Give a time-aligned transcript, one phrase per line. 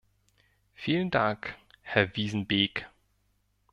[0.73, 2.89] Vielen Dank, Herr Wijsenbeek.